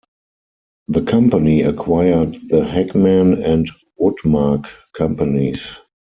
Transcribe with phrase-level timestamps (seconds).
[0.87, 3.69] The company acquired the Hekman and
[3.99, 5.77] Woodmark companies.